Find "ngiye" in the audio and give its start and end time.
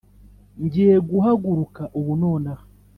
0.63-0.97